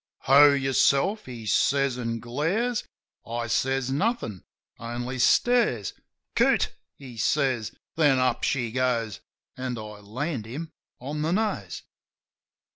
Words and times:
"Ho, 0.21 0.51
yourself!" 0.51 1.25
he 1.27 1.45
says, 1.45 1.95
an' 1.99 2.19
glares. 2.19 2.83
I 3.23 3.45
says 3.45 3.91
nothin'— 3.91 4.43
only 4.79 5.19
stares. 5.19 5.93
"Coot!" 6.35 6.71
says 7.17 7.69
he... 7.69 7.77
Then 7.97 8.17
up 8.17 8.41
she 8.41 8.71
goes! 8.71 9.19
An' 9.55 9.77
I 9.77 9.99
land 10.01 10.47
him 10.47 10.71
on 10.99 11.21
the 11.21 11.29
nose. 11.31 11.83